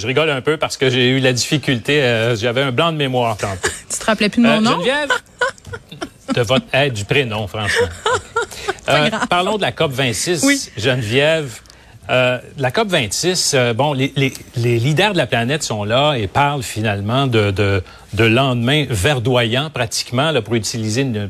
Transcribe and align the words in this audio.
Je 0.00 0.06
rigole 0.06 0.30
un 0.30 0.40
peu 0.40 0.56
parce 0.56 0.78
que 0.78 0.88
j'ai 0.88 1.10
eu 1.10 1.18
la 1.20 1.34
difficulté, 1.34 2.02
euh, 2.02 2.34
j'avais 2.34 2.62
un 2.62 2.72
blanc 2.72 2.90
de 2.90 2.96
mémoire 2.96 3.36
tantôt. 3.36 3.68
tu 3.92 3.98
te 3.98 4.04
rappelais 4.06 4.30
plus 4.30 4.42
de 4.42 4.46
mon 4.46 4.54
Euh, 4.56 4.60
nom? 4.60 4.70
Geneviève, 4.72 5.10
de 6.34 6.40
votre 6.40 6.64
aide 6.72 6.94
du 6.94 7.04
prénom, 7.04 7.46
franchement. 7.46 7.88
Euh, 8.88 9.08
parlons 9.28 9.56
de 9.56 9.62
la 9.62 9.70
COP 9.70 9.92
26, 9.92 10.42
Oui. 10.44 10.60
Geneviève. 10.76 11.60
Euh, 12.08 12.38
la 12.58 12.72
COP 12.72 12.88
26, 12.88 13.52
euh, 13.54 13.72
bon, 13.72 13.92
les, 13.92 14.12
les- 14.16 14.32
les 14.56 14.78
leaders 14.80 15.12
de 15.12 15.18
la 15.18 15.26
planète 15.28 15.62
sont 15.62 15.84
là 15.84 16.14
et 16.14 16.26
parlent 16.26 16.64
finalement 16.64 17.28
de, 17.28 17.52
de, 17.52 17.84
de 18.14 18.24
lendemain 18.24 18.86
verdoyant, 18.90 19.70
pratiquement, 19.70 20.32
là, 20.32 20.42
pour 20.42 20.56
utiliser 20.56 21.02
une 21.02 21.28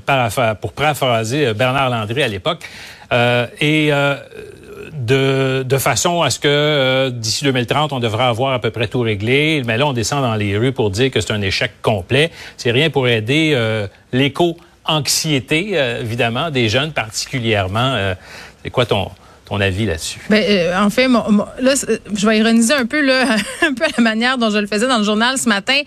pour 0.61 0.73
paraphraser 0.73 1.53
Bernard 1.53 1.91
Landry 1.91 2.23
à 2.23 2.29
l'époque. 2.29 2.63
Et 3.61 3.91
de, 5.11 5.65
de 5.65 5.79
façon 5.79 6.23
à 6.23 6.31
ce 6.31 6.39
que 6.39 6.49
euh, 6.49 7.11
d'ici 7.11 7.45
2030, 7.45 7.93
on 7.93 8.01
devra 8.01 8.29
avoir 8.29 8.53
à 8.53 8.61
peu 8.61 8.71
près 8.71 8.87
tout 8.87 9.01
réglé. 9.01 9.63
Mais 9.67 9.77
là, 9.77 9.87
on 9.87 9.93
descend 9.93 10.23
dans 10.23 10.37
les 10.37 10.57
rues 10.57 10.73
pour 10.73 10.91
dire 10.91 11.11
que 11.11 11.21
c'est 11.21 11.33
un 11.33 11.43
échec 11.43 11.73
complet. 11.83 12.31
C'est 12.57 12.71
rien 12.71 12.91
pour 12.91 13.09
aider 13.09 13.53
euh, 13.55 13.89
l'éco-anxiété, 14.13 15.71
euh, 15.73 16.01
évidemment, 16.01 16.51
des 16.51 16.69
jeunes 16.69 16.93
particulièrement. 16.93 17.95
Euh, 17.95 18.15
c'est 18.63 18.71
quoi 18.71 18.87
ton, 18.87 19.11
ton 19.51 19.61
avis 19.61 19.85
là-dessus? 19.85 20.21
Ben, 20.31 20.43
euh, 20.49 20.81
en 20.81 20.89
fait, 20.91 21.09
mon- 21.09 21.31
mon- 21.31 21.47
là, 21.61 21.75
c'est- 21.77 22.01
je 22.15 22.27
vais 22.27 22.39
ironiser 22.39 22.73
un 22.73 22.87
peu, 22.87 23.01
là, 23.01 23.25
un 23.63 23.75
peu 23.75 23.85
la 23.97 24.03
manière 24.03 24.39
dont 24.39 24.49
je 24.51 24.59
le 24.59 24.67
faisais 24.67 24.87
dans 24.87 24.99
le 24.99 25.05
journal 25.05 25.37
ce 25.39 25.49
matin. 25.49 25.79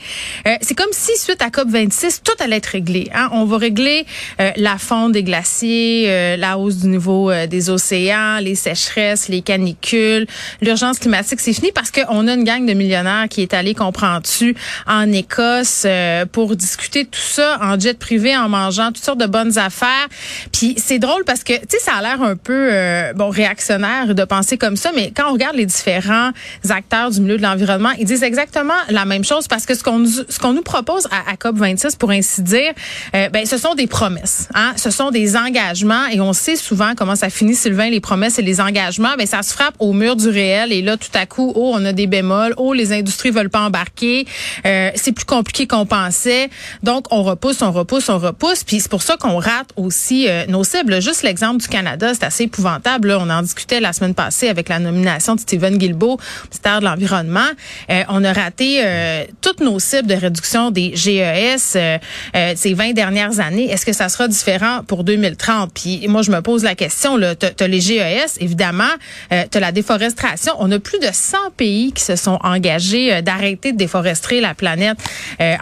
Euh, 0.48 0.52
c'est 0.62 0.76
comme 0.76 0.92
si, 0.92 1.18
suite 1.18 1.42
à 1.42 1.50
COP 1.50 1.70
26, 1.70 2.22
tout 2.24 2.34
allait 2.44 2.58
être 2.58 2.68
réglé. 2.68 3.10
Hein? 3.16 3.30
On 3.32 3.46
va 3.46 3.58
régler 3.58 4.06
euh, 4.42 4.52
la 4.58 4.78
fonte 4.78 5.14
des 5.14 5.24
glaciers, 5.24 6.06
euh, 6.10 6.36
la 6.38 6.58
hausse 6.58 6.78
du 6.78 6.88
niveau 6.88 7.32
euh, 7.32 7.48
des 7.48 7.70
océans, 7.70 8.40
les 8.42 8.56
sécheresses, 8.56 9.30
les 9.30 9.42
canicules, 9.42 10.28
l'urgence 10.62 11.00
climatique. 11.00 11.40
C'est 11.40 11.54
fini 11.54 11.72
parce 11.74 11.90
qu'on 11.90 12.28
a 12.28 12.34
une 12.34 12.44
gang 12.44 12.66
de 12.66 12.74
millionnaires 12.74 13.28
qui 13.30 13.42
est 13.42 13.54
allée, 13.54 13.74
comprends-tu, 13.74 14.56
en 14.88 15.10
Écosse 15.12 15.84
euh, 15.86 16.26
pour 16.26 16.56
discuter 16.58 17.06
de 17.06 17.10
tout 17.10 17.20
ça 17.20 17.58
en 17.62 17.80
jet 17.80 17.98
privé, 17.98 18.36
en 18.36 18.50
mangeant 18.50 18.88
toutes 18.92 19.04
sortes 19.06 19.20
de 19.22 19.26
bonnes 19.26 19.58
affaires. 19.58 20.08
Puis 20.52 20.76
c'est 20.78 21.00
drôle 21.00 21.24
parce 21.24 21.44
que, 21.46 21.54
tu 21.54 21.60
sais, 21.70 21.80
ça 21.80 21.94
a 21.94 22.02
l'air 22.02 22.22
un 22.22 22.36
peu, 22.36 22.70
euh, 22.74 23.14
bon, 23.14 23.30
réactionnaire 23.54 24.16
de 24.16 24.24
penser 24.24 24.58
comme 24.58 24.76
ça, 24.76 24.92
mais 24.96 25.12
quand 25.16 25.30
on 25.30 25.34
regarde 25.34 25.56
les 25.56 25.66
différents 25.66 26.32
acteurs 26.70 27.12
du 27.12 27.22
milieu 27.22 27.38
de 27.38 27.44
l'environnement, 27.44 27.92
ils 28.00 28.06
disent 28.06 28.24
exactement 28.24 28.74
la 28.90 29.06
même 29.06 29.24
chose 29.24 29.48
parce 29.48 29.66
que 29.66 29.76
ce 29.76 29.84
qu'on 29.84 30.06
ce 30.06 30.40
qu'on 30.40 30.54
nous 30.54 30.64
propose 30.64 31.08
à, 31.12 31.32
à 31.32 31.38
COP 31.38 31.58
26, 31.58 31.96
pour 31.96 32.10
ainsi 32.10 32.42
dire, 32.42 32.74
euh, 33.16 33.30
ben, 33.30 33.46
ce 33.46 33.58
sont 33.58 33.76
des 33.76 33.88
promesses, 33.88 34.50
hein, 34.56 34.74
ce 34.76 34.90
sont 34.90 35.12
des 35.12 35.36
engagements 35.36 36.08
et 36.12 36.20
on 36.20 36.34
sait 36.34 36.56
souvent 36.56 36.94
comment 36.96 37.16
ça 37.16 37.30
finit, 37.30 37.56
Sylvain, 37.56 37.90
les 37.90 38.00
promesses 38.00 38.40
et 38.40 38.42
les 38.42 38.60
engagements, 38.60 39.16
ben, 39.18 39.28
ça 39.28 39.44
se 39.44 39.54
frappe 39.54 39.76
au 39.80 39.94
mur 39.94 40.16
du 40.16 40.30
réel 40.30 40.72
et 40.72 40.82
là, 40.82 40.98
tout 40.98 41.14
à 41.14 41.26
coup, 41.26 41.54
oh, 41.56 41.74
on 41.76 41.86
a 41.86 41.94
des 41.94 42.08
bémols, 42.08 42.54
oh, 42.58 42.74
les 42.74 42.92
industries 42.92 43.32
veulent 43.32 43.50
pas 43.50 43.62
embarquer, 43.62 44.26
euh, 44.66 44.90
c'est 44.96 45.12
plus 45.12 45.26
compliqué 45.26 45.68
qu'on 45.68 45.86
pensait, 45.86 46.50
donc 46.82 47.06
on 47.12 47.22
repousse, 47.22 47.62
on 47.62 47.72
repousse, 47.72 48.10
on 48.10 48.18
repousse, 48.18 48.64
puis 48.64 48.80
c'est 48.80 48.90
pour 48.90 49.04
ça 49.04 49.16
qu'on 49.18 49.38
rate 49.38 49.70
aussi 49.76 50.28
euh, 50.28 50.46
nos 50.48 50.64
cibles. 50.64 51.02
Juste 51.02 51.24
l'exemple 51.24 51.62
du 51.62 51.68
Canada, 51.68 52.14
c'est 52.14 52.24
assez 52.24 52.44
épouvantable. 52.46 53.10
Là. 53.10 53.20
On 53.20 53.30
en 53.30 53.43
discutait 53.44 53.80
la 53.80 53.94
semaine 53.94 54.16
passée 54.16 54.50
avec 54.50 54.70
la 54.70 54.80
nomination 54.80 55.36
de 55.36 55.40
Stephen 55.40 55.78
Guilbeault, 55.78 56.20
ministère 56.46 56.80
de 56.80 56.86
l'Environnement. 56.86 57.50
Euh, 57.90 58.04
on 58.10 58.24
a 58.24 58.34
raté 58.34 58.82
euh, 58.84 59.26
toutes 59.42 59.60
nos 59.60 59.80
cibles 59.80 60.08
de 60.08 60.16
réduction 60.16 60.72
des 60.72 60.96
GES 60.96 61.76
euh, 61.76 61.98
ces 62.56 62.74
20 62.74 62.94
dernières 62.94 63.40
années. 63.40 63.70
Est-ce 63.70 63.86
que 63.86 63.94
ça 63.94 64.10
sera 64.10 64.28
différent 64.28 64.82
pour 64.88 65.04
2030? 65.04 65.72
Puis 65.74 66.08
moi, 66.08 66.22
je 66.22 66.32
me 66.32 66.42
pose 66.42 66.64
la 66.64 66.76
question. 66.76 67.18
Tu 67.18 67.64
as, 67.64 67.68
les 67.68 67.82
GES, 67.82 68.38
évidemment. 68.40 68.84
Tu 69.30 69.58
as 69.58 69.60
la 69.60 69.72
déforestation. 69.72 70.54
On 70.60 70.72
a 70.72 70.80
plus 70.80 71.00
de 71.00 71.10
100 71.12 71.38
pays 71.58 71.92
qui 71.92 72.04
se 72.04 72.16
sont 72.16 72.40
engagés 72.44 73.22
d'arrêter 73.22 73.72
de 73.72 73.78
déforester 73.78 74.42
la 74.42 74.54
planète. 74.54 74.98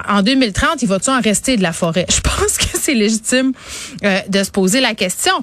En 0.07 0.21
2030, 0.21 0.81
il 0.81 0.87
va-tu 0.87 1.09
en 1.09 1.19
rester 1.19 1.57
de 1.57 1.63
la 1.63 1.73
forêt? 1.73 2.05
Je 2.09 2.21
pense 2.21 2.57
que 2.57 2.77
c'est 2.77 2.93
légitime 2.93 3.53
de 4.27 4.43
se 4.43 4.51
poser 4.51 4.81
la 4.81 4.93
question. 4.93 5.33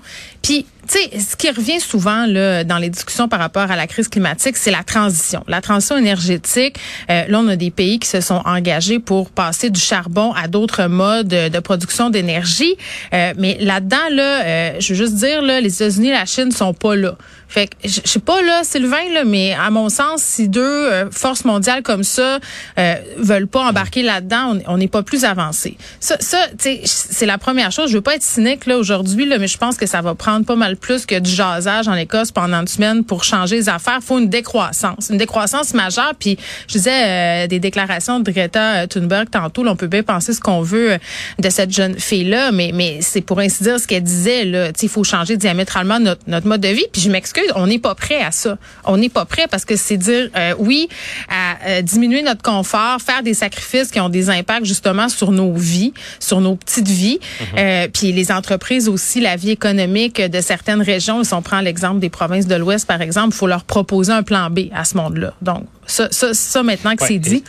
Puis, 0.42 0.66
tu 0.88 0.98
sais, 0.98 1.20
ce 1.20 1.36
qui 1.36 1.50
revient 1.50 1.80
souvent 1.80 2.26
là, 2.26 2.64
dans 2.64 2.78
les 2.78 2.88
discussions 2.88 3.28
par 3.28 3.38
rapport 3.38 3.70
à 3.70 3.76
la 3.76 3.86
crise 3.86 4.08
climatique, 4.08 4.56
c'est 4.56 4.70
la 4.70 4.82
transition. 4.82 5.44
La 5.46 5.60
transition 5.60 5.96
énergétique, 5.96 6.76
euh, 7.10 7.24
là, 7.28 7.40
on 7.40 7.48
a 7.48 7.56
des 7.56 7.70
pays 7.70 7.98
qui 7.98 8.08
se 8.08 8.20
sont 8.20 8.42
engagés 8.44 8.98
pour 8.98 9.30
passer 9.30 9.70
du 9.70 9.80
charbon 9.80 10.32
à 10.32 10.48
d'autres 10.48 10.86
modes 10.86 11.28
de 11.28 11.58
production 11.58 12.10
d'énergie. 12.10 12.76
Euh, 13.12 13.34
mais 13.36 13.58
là-dedans, 13.60 13.96
là, 14.10 14.44
euh, 14.44 14.72
je 14.80 14.94
veux 14.94 14.98
juste 14.98 15.14
dire, 15.14 15.42
là, 15.42 15.60
les 15.60 15.74
États-Unis 15.74 16.10
la 16.10 16.24
Chine 16.24 16.50
sont 16.52 16.74
pas 16.74 16.96
là. 16.96 17.16
Fait 17.48 17.66
que, 17.68 17.74
je 17.84 18.00
sais 18.04 18.18
pas, 18.20 18.42
là, 18.42 18.60
Sylvain, 18.62 19.08
là, 19.14 19.24
mais 19.24 19.54
à 19.54 19.70
mon 19.70 19.88
sens, 19.88 20.22
si 20.22 20.48
deux 20.48 20.60
euh, 20.62 21.10
forces 21.10 21.44
mondiales 21.44 21.82
comme 21.82 22.04
ça 22.04 22.38
euh, 22.78 22.94
veulent 23.16 23.46
pas 23.46 23.62
embarquer 23.68 24.02
là-dedans, 24.02 24.58
on- 24.66 24.76
n'est 24.78 24.86
pas 24.88 25.02
plus 25.02 25.24
avancé. 25.24 25.76
Ça, 25.98 26.16
ça 26.20 26.38
c'est 26.84 27.26
la 27.26 27.38
première 27.38 27.72
chose. 27.72 27.90
Je 27.90 27.94
veux 27.96 28.00
pas 28.02 28.14
être 28.14 28.22
cynique 28.22 28.66
là 28.66 28.76
aujourd'hui, 28.78 29.26
là, 29.26 29.38
mais 29.38 29.48
je 29.48 29.58
pense 29.58 29.76
que 29.76 29.86
ça 29.86 30.00
va 30.02 30.14
prendre 30.14 30.44
pas 30.46 30.54
mal 30.56 30.76
plus 30.76 31.04
que 31.06 31.18
du 31.18 31.30
jasage 31.30 31.88
en 31.88 31.94
Écosse 31.94 32.30
pendant 32.30 32.60
une 32.60 32.68
semaine 32.68 33.02
pour 33.04 33.24
changer 33.24 33.56
les 33.56 33.68
affaires. 33.68 33.98
faut 34.02 34.18
une 34.18 34.28
décroissance, 34.28 35.08
une 35.10 35.16
décroissance 35.18 35.74
majeure. 35.74 36.12
Puis 36.18 36.38
je 36.68 36.74
disais 36.74 37.44
euh, 37.44 37.46
des 37.48 37.58
déclarations 37.60 38.20
de 38.20 38.30
Greta 38.30 38.86
Thunberg 38.86 39.30
tantôt. 39.30 39.64
Là, 39.64 39.72
on 39.72 39.76
peut 39.76 39.86
bien 39.88 40.02
penser 40.02 40.32
ce 40.32 40.40
qu'on 40.40 40.62
veut 40.62 40.92
euh, 40.92 40.98
de 41.38 41.50
cette 41.50 41.72
jeune 41.72 41.98
fille-là, 41.98 42.52
mais 42.52 42.70
mais 42.74 42.98
c'est 43.00 43.20
pour 43.22 43.40
ainsi 43.40 43.62
dire 43.64 43.80
ce 43.80 43.86
qu'elle 43.86 44.02
disait. 44.04 44.44
Là, 44.44 44.72
Tu 44.72 44.84
il 44.86 44.88
faut 44.88 45.04
changer 45.04 45.36
diamétralement 45.36 45.98
notre, 45.98 46.22
notre 46.26 46.46
mode 46.46 46.60
de 46.60 46.68
vie. 46.68 46.86
Puis 46.92 47.02
je 47.02 47.10
m'excuse, 47.10 47.37
on 47.54 47.66
n'est 47.66 47.78
pas 47.78 47.94
prêt 47.94 48.22
à 48.22 48.30
ça. 48.30 48.58
On 48.84 48.96
n'est 48.96 49.08
pas 49.08 49.24
prêt 49.24 49.46
parce 49.50 49.64
que 49.64 49.76
c'est 49.76 49.96
dire 49.96 50.30
euh, 50.36 50.54
oui 50.58 50.88
à 51.28 51.56
euh, 51.66 51.82
diminuer 51.82 52.22
notre 52.22 52.42
confort, 52.42 53.00
faire 53.00 53.22
des 53.22 53.34
sacrifices 53.34 53.90
qui 53.90 54.00
ont 54.00 54.08
des 54.08 54.30
impacts 54.30 54.64
justement 54.64 55.08
sur 55.08 55.32
nos 55.32 55.52
vies, 55.52 55.92
sur 56.20 56.40
nos 56.40 56.56
petites 56.56 56.88
vies. 56.88 57.20
Euh, 57.56 57.88
puis 57.92 58.12
les 58.12 58.32
entreprises 58.32 58.88
aussi, 58.88 59.20
la 59.20 59.36
vie 59.36 59.50
économique 59.50 60.20
de 60.20 60.40
certaines 60.40 60.82
régions. 60.82 61.24
Si 61.24 61.34
on 61.34 61.42
prend 61.42 61.60
l'exemple 61.60 62.00
des 62.00 62.10
provinces 62.10 62.46
de 62.46 62.54
l'Ouest, 62.54 62.86
par 62.86 63.02
exemple, 63.02 63.34
il 63.34 63.38
faut 63.38 63.46
leur 63.46 63.64
proposer 63.64 64.12
un 64.12 64.22
plan 64.22 64.50
B 64.50 64.70
à 64.74 64.84
ce 64.84 64.96
monde-là. 64.96 65.34
Donc 65.42 65.64
ça, 65.86 66.08
ça, 66.10 66.34
ça 66.34 66.62
maintenant 66.62 66.94
que 66.94 67.02
Ouais, 67.02 67.08
c'est 67.08 67.18
dit. 67.18 67.44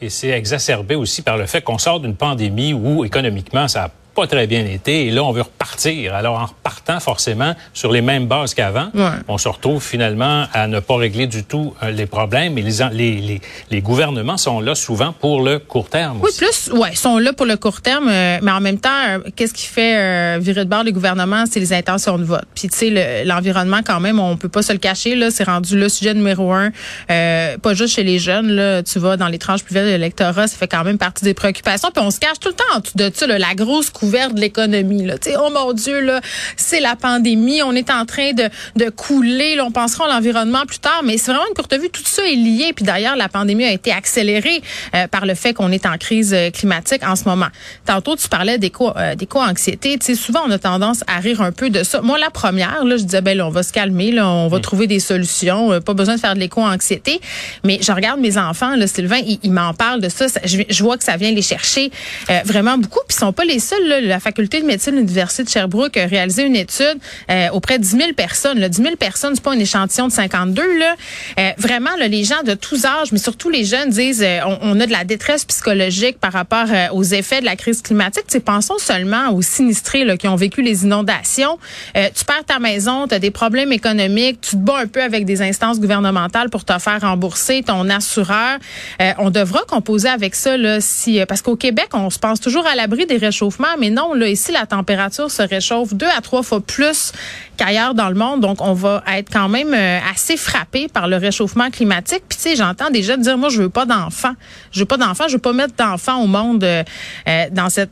Et 0.00 0.10
c'est 0.10 0.30
exacerbé 0.30 0.94
aussi 0.94 1.22
par 1.22 1.36
le 1.36 1.46
fait 1.46 1.62
qu'on 1.62 1.78
sort 1.78 2.00
d'une 2.00 2.16
pandémie 2.16 2.74
où 2.74 3.04
économiquement 3.04 3.66
ça 3.68 3.84
a 3.84 3.90
pas 4.16 4.26
très 4.26 4.46
bien 4.46 4.64
été 4.64 5.06
et 5.06 5.10
là 5.10 5.22
on 5.22 5.32
veut 5.32 5.42
repartir. 5.42 6.14
Alors 6.14 6.38
en 6.40 6.46
repartant 6.46 6.98
forcément 7.00 7.54
sur 7.74 7.92
les 7.92 8.00
mêmes 8.00 8.26
bases 8.26 8.54
qu'avant, 8.54 8.88
Ouais. 8.94 9.10
on 9.28 9.38
se 9.38 9.48
retrouve 9.48 9.82
finalement 9.82 10.46
à 10.52 10.66
ne 10.66 10.80
pas 10.80 10.96
régler 10.96 11.26
du 11.26 11.44
tout 11.44 11.74
euh, 11.82 11.90
les 11.90 12.06
problèmes 12.06 12.56
et 12.58 12.62
les, 12.62 12.72
les, 12.92 13.20
les, 13.20 13.40
les 13.70 13.80
gouvernements 13.82 14.36
sont 14.38 14.60
là 14.60 14.74
souvent 14.74 15.12
pour 15.12 15.42
le 15.42 15.58
court 15.58 15.88
terme. 15.88 16.18
Oui, 16.22 16.28
aussi. 16.30 16.38
plus, 16.38 16.72
ouais, 16.72 16.88
ils 16.92 16.96
sont 16.98 17.18
là 17.18 17.32
pour 17.32 17.46
le 17.46 17.56
court 17.56 17.82
terme, 17.82 18.08
euh, 18.08 18.38
mais 18.42 18.50
en 18.50 18.60
même 18.60 18.78
temps, 18.78 18.88
euh, 19.08 19.18
qu'est-ce 19.36 19.52
qui 19.54 19.66
fait 19.66 20.38
virer 20.38 20.64
de 20.64 20.70
bord 20.70 20.82
les 20.82 20.92
gouvernements, 20.92 21.44
c'est 21.50 21.60
les 21.60 21.72
intentions 21.72 22.16
de 22.18 22.24
vote. 22.24 22.44
Puis 22.54 22.68
tu 22.68 22.76
sais, 22.76 22.90
le- 22.90 23.28
l'environnement 23.28 23.80
quand 23.84 24.00
même, 24.00 24.18
on 24.18 24.36
peut 24.36 24.48
pas 24.48 24.62
se 24.62 24.72
le 24.72 24.78
cacher 24.78 25.14
là, 25.14 25.30
c'est 25.30 25.44
rendu 25.44 25.76
le 25.78 25.88
sujet 25.88 26.14
numéro 26.14 26.52
un, 26.52 26.70
pas 27.08 27.74
juste 27.74 27.94
chez 27.94 28.02
les 28.04 28.18
jeunes 28.18 28.50
là, 28.52 28.82
tu 28.82 28.98
vas 28.98 29.16
dans 29.16 29.28
les 29.28 29.38
tranches 29.38 29.62
plus 29.62 29.74
vieilles 29.74 29.86
de 29.86 29.90
l'électorat, 29.90 30.46
ça 30.48 30.56
fait 30.56 30.68
quand 30.68 30.84
même 30.84 30.98
partie 30.98 31.24
des 31.24 31.34
préoccupations. 31.34 31.90
Puis 31.94 32.02
on 32.04 32.10
se 32.10 32.18
cache 32.20 32.38
tout 32.40 32.48
le 32.48 32.54
temps 32.54 32.64
en 32.76 32.80
de 32.94 33.10
ça, 33.14 33.26
là, 33.26 33.38
la 33.38 33.54
grosse 33.54 33.90
couverte 33.90 34.05
de 34.06 34.40
l'économie. 34.40 35.04
Là. 35.04 35.18
Tu 35.18 35.30
sais, 35.30 35.36
oh 35.38 35.50
mon 35.50 35.72
Dieu, 35.72 36.00
là, 36.00 36.20
c'est 36.56 36.80
la 36.80 36.96
pandémie, 36.96 37.62
on 37.62 37.72
est 37.72 37.90
en 37.90 38.04
train 38.06 38.32
de, 38.32 38.48
de 38.76 38.88
couler, 38.90 39.56
là, 39.56 39.64
on 39.64 39.70
pensera 39.70 40.06
à 40.06 40.14
l'environnement 40.14 40.64
plus 40.66 40.78
tard, 40.78 41.02
mais 41.04 41.18
c'est 41.18 41.30
vraiment 41.32 41.46
une 41.48 41.54
courte 41.54 41.74
vue, 41.74 41.90
tout 41.90 42.02
ça 42.04 42.24
est 42.24 42.34
lié. 42.34 42.72
Puis 42.74 42.84
d'ailleurs, 42.84 43.16
la 43.16 43.28
pandémie 43.28 43.64
a 43.64 43.72
été 43.72 43.92
accélérée 43.92 44.62
euh, 44.94 45.06
par 45.08 45.26
le 45.26 45.34
fait 45.34 45.52
qu'on 45.54 45.72
est 45.72 45.86
en 45.86 45.98
crise 45.98 46.32
euh, 46.34 46.50
climatique 46.50 47.02
en 47.06 47.16
ce 47.16 47.24
moment. 47.24 47.48
Tantôt, 47.84 48.16
tu 48.16 48.28
parlais 48.28 48.58
d'éco, 48.58 48.92
euh, 48.96 49.14
d'éco-anxiété. 49.14 49.98
Tu 49.98 50.06
sais, 50.06 50.14
souvent, 50.14 50.40
on 50.46 50.50
a 50.50 50.58
tendance 50.58 51.02
à 51.06 51.18
rire 51.18 51.40
un 51.42 51.52
peu 51.52 51.70
de 51.70 51.82
ça. 51.82 52.00
Moi, 52.00 52.18
la 52.18 52.30
première, 52.30 52.84
là, 52.84 52.96
je 52.96 53.02
disais, 53.04 53.20
ben 53.20 53.36
là, 53.36 53.46
on 53.46 53.50
va 53.50 53.62
se 53.62 53.72
calmer, 53.72 54.12
là, 54.12 54.28
on 54.28 54.48
va 54.48 54.60
trouver 54.60 54.86
des 54.86 55.00
solutions, 55.00 55.72
euh, 55.72 55.80
pas 55.80 55.94
besoin 55.94 56.14
de 56.16 56.20
faire 56.20 56.34
de 56.34 56.40
l'éco-anxiété. 56.40 57.20
Mais 57.64 57.78
je 57.82 57.92
regarde 57.92 58.20
mes 58.20 58.38
enfants, 58.38 58.76
là, 58.76 58.86
Sylvain, 58.86 59.18
ils, 59.26 59.38
ils 59.42 59.52
m'en 59.52 59.74
parlent 59.74 60.00
de 60.00 60.08
ça. 60.08 60.28
Ça- 60.28 60.40
je, 60.44 60.58
je 60.68 60.82
vois 60.82 60.96
que 60.96 61.04
ça 61.04 61.16
vient 61.16 61.32
les 61.32 61.42
chercher 61.42 61.90
euh, 62.30 62.40
vraiment 62.44 62.78
beaucoup. 62.78 63.00
Puis 63.08 63.16
ils 63.16 63.20
sont 63.20 63.32
pas 63.32 63.44
les 63.44 63.58
seuls. 63.58 63.86
Là. 63.86 63.95
La 64.02 64.20
faculté 64.20 64.60
de 64.60 64.66
médecine 64.66 64.92
de 64.92 64.98
l'université 64.98 65.44
de 65.44 65.48
Sherbrooke 65.48 65.96
a 65.96 66.06
réalisé 66.06 66.44
une 66.44 66.56
étude 66.56 66.98
euh, 67.30 67.48
auprès 67.52 67.78
de 67.78 67.84
10 67.84 67.90
000 67.90 68.12
personnes. 68.14 68.58
Là. 68.58 68.68
10 68.68 68.82
000 68.82 68.96
personnes, 68.96 69.34
c'est 69.34 69.44
pas 69.44 69.52
un 69.52 69.58
échantillon 69.58 70.08
de 70.08 70.12
52. 70.12 70.78
Là. 70.78 70.94
Euh, 71.38 71.50
vraiment, 71.58 71.94
là, 71.98 72.08
les 72.08 72.24
gens 72.24 72.42
de 72.44 72.54
tous 72.54 72.84
âges, 72.84 73.12
mais 73.12 73.18
surtout 73.18 73.50
les 73.50 73.64
jeunes, 73.64 73.90
disent 73.90 74.22
euh, 74.22 74.40
on, 74.62 74.78
a 74.80 74.86
de 74.86 74.92
la 74.92 75.04
détresse 75.04 75.44
psychologique 75.44 76.18
par 76.18 76.32
rapport 76.32 76.66
euh, 76.70 76.88
aux 76.92 77.02
effets 77.02 77.40
de 77.40 77.44
la 77.44 77.56
crise 77.56 77.82
climatique. 77.82 78.24
Tu 78.26 78.32
sais, 78.32 78.40
pensons 78.40 78.78
seulement 78.78 79.30
aux 79.32 79.42
sinistrés 79.42 80.04
là, 80.04 80.16
qui 80.16 80.28
ont 80.28 80.36
vécu 80.36 80.62
les 80.62 80.84
inondations. 80.84 81.58
Euh, 81.96 82.08
tu 82.14 82.24
perds 82.24 82.44
ta 82.44 82.58
maison, 82.58 83.06
tu 83.06 83.14
as 83.14 83.18
des 83.18 83.30
problèmes 83.30 83.72
économiques, 83.72 84.40
tu 84.40 84.50
te 84.50 84.56
bats 84.56 84.78
un 84.78 84.86
peu 84.86 85.02
avec 85.02 85.24
des 85.24 85.42
instances 85.42 85.80
gouvernementales 85.80 86.50
pour 86.50 86.64
te 86.64 86.78
faire 86.78 87.00
rembourser 87.00 87.62
ton 87.62 87.88
assureur. 87.88 88.58
Euh, 89.00 89.12
on 89.18 89.30
devra 89.30 89.60
composer 89.68 90.08
avec 90.08 90.34
ça 90.34 90.56
là, 90.56 90.80
si 90.80 91.20
parce 91.28 91.42
qu'au 91.42 91.56
Québec, 91.56 91.88
on 91.92 92.10
se 92.10 92.18
pense 92.18 92.40
toujours 92.40 92.66
à 92.66 92.74
l'abri 92.74 93.06
des 93.06 93.16
réchauffements, 93.16 93.76
mais 93.78 93.85
non, 93.90 94.14
là 94.14 94.28
ici 94.28 94.52
la 94.52 94.66
température 94.66 95.30
se 95.30 95.42
réchauffe 95.42 95.94
deux 95.94 96.06
à 96.16 96.20
trois 96.20 96.42
fois 96.42 96.60
plus 96.60 97.12
qu'ailleurs 97.56 97.94
dans 97.94 98.08
le 98.08 98.14
monde, 98.14 98.40
donc 98.40 98.60
on 98.60 98.74
va 98.74 99.02
être 99.14 99.30
quand 99.32 99.48
même 99.48 99.72
euh, 99.72 99.98
assez 100.12 100.36
frappé 100.36 100.88
par 100.88 101.08
le 101.08 101.16
réchauffement 101.16 101.70
climatique. 101.70 102.22
Puis 102.28 102.36
tu 102.36 102.50
sais, 102.50 102.56
j'entends 102.56 102.86
jeunes 102.94 103.22
dire 103.22 103.38
moi 103.38 103.48
je 103.48 103.62
veux 103.62 103.68
pas 103.68 103.86
d'enfants, 103.86 104.34
je 104.72 104.80
veux 104.80 104.86
pas 104.86 104.96
d'enfants, 104.96 105.24
je 105.28 105.34
veux 105.34 105.40
pas 105.40 105.52
mettre 105.52 105.74
d'enfants 105.74 106.22
au 106.22 106.26
monde 106.26 106.64
euh, 106.64 106.82
euh, 107.28 107.44
dans 107.52 107.68
cette 107.68 107.90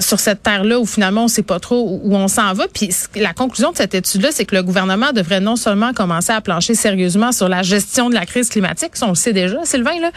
sur 0.00 0.20
cette 0.20 0.42
terre 0.42 0.64
là 0.64 0.78
où 0.78 0.86
finalement 0.86 1.24
on 1.24 1.28
sait 1.28 1.42
pas 1.42 1.60
trop 1.60 2.00
où, 2.02 2.14
on 2.14 2.28
s'en 2.28 2.52
va. 2.52 2.66
Puis 2.68 2.90
la 3.16 3.32
conclusion 3.32 3.72
de 3.72 3.76
cette 3.76 3.94
étude 3.94 4.22
là, 4.22 4.28
c'est 4.32 4.44
que 4.44 4.54
le 4.54 4.62
gouvernement 4.62 5.12
devrait 5.12 5.40
non 5.40 5.56
seulement 5.56 5.92
commencer 5.92 6.32
à 6.32 6.40
plancher 6.40 6.74
sérieusement 6.74 7.32
sur 7.32 7.48
la 7.48 7.62
gestion 7.62 8.10
de 8.10 8.14
la 8.14 8.26
crise 8.26 8.48
climatique, 8.48 8.90
ça 8.94 9.06
on 9.06 9.10
le 9.10 9.14
sait 9.14 9.32
déjà, 9.32 9.58
Sylvain 9.64 9.98
là, 10.00 10.10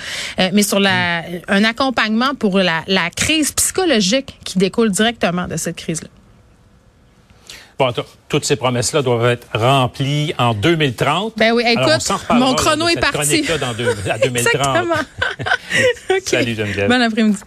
mais 0.51 0.63
sur 0.63 0.79
un 0.85 1.63
accompagnement 1.63 2.35
pour 2.37 2.57
la, 2.57 2.83
la 2.87 3.09
crise 3.09 3.51
psychologique 3.51 4.37
qui 4.43 4.57
découle 4.57 4.84
directement 4.89 5.47
de 5.47 5.57
cette 5.57 5.75
crise 5.75 6.01
là. 6.01 6.09
Bon, 7.77 7.91
toutes 8.29 8.45
ces 8.45 8.55
promesses-là 8.55 9.01
doivent 9.01 9.25
être 9.25 9.47
remplies 9.53 10.33
en 10.37 10.53
2030. 10.53 11.33
Ben 11.35 11.51
oui, 11.51 11.63
Alors, 11.65 11.89
on 11.89 11.97
écoute, 11.97 12.29
mon 12.29 12.49
là, 12.51 12.55
chrono 12.55 12.85
de 12.85 12.91
est 12.91 12.93
cette 12.93 13.01
parti. 13.11 13.45
dans 13.59 13.73
deux- 13.73 13.89
à 14.09 14.17
2030. 14.27 14.37
Exactement. 14.37 14.95
Salut, 16.25 16.55
Geneviève. 16.55 16.87
Bon 16.89 17.01
après-midi. 17.01 17.37